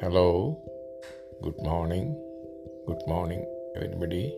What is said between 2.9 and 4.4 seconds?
morning, everybody.